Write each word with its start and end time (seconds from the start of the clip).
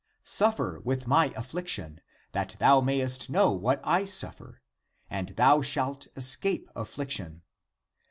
Suffer 0.25 0.79
with 0.83 1.05
my 1.05 1.27
affliction, 1.37 2.01
that 2.31 2.55
thou 2.57 2.81
mayest 2.81 3.29
know 3.29 3.51
what 3.51 3.79
I 3.83 4.05
suffer, 4.05 4.63
and 5.11 5.29
thou 5.35 5.61
shalt 5.61 6.07
escape 6.17 6.67
affliction. 6.75 7.43